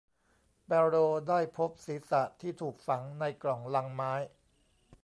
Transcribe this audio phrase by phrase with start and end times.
[0.65, 0.95] แปโร
[1.29, 4.13] ได้พบศีรษะที่ถูกฝังในกล่องลังไม้